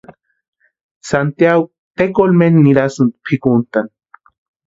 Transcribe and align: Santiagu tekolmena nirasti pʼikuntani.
Santiagu 1.09 1.65
tekolmena 1.97 2.63
nirasti 2.67 3.03
pʼikuntani. 3.23 3.91